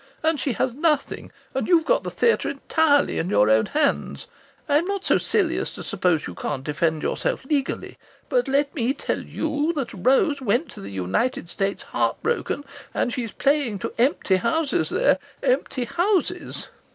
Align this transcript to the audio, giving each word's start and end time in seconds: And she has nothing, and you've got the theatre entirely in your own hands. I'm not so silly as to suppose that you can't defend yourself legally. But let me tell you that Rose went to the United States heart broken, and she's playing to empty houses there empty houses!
And 0.23 0.39
she 0.39 0.53
has 0.53 0.73
nothing, 0.73 1.31
and 1.53 1.67
you've 1.67 1.85
got 1.85 2.01
the 2.03 2.09
theatre 2.09 2.49
entirely 2.49 3.19
in 3.19 3.29
your 3.29 3.51
own 3.51 3.67
hands. 3.67 4.25
I'm 4.67 4.85
not 4.85 5.05
so 5.05 5.19
silly 5.19 5.59
as 5.59 5.73
to 5.75 5.83
suppose 5.83 6.21
that 6.21 6.27
you 6.27 6.33
can't 6.33 6.63
defend 6.63 7.03
yourself 7.03 7.45
legally. 7.45 7.99
But 8.27 8.47
let 8.47 8.73
me 8.73 8.95
tell 8.95 9.21
you 9.21 9.73
that 9.73 9.93
Rose 9.93 10.41
went 10.41 10.71
to 10.71 10.81
the 10.81 10.89
United 10.89 11.49
States 11.51 11.83
heart 11.83 12.17
broken, 12.23 12.65
and 12.95 13.13
she's 13.13 13.31
playing 13.33 13.77
to 13.77 13.93
empty 13.99 14.37
houses 14.37 14.89
there 14.89 15.19
empty 15.43 15.85
houses! 15.85 16.69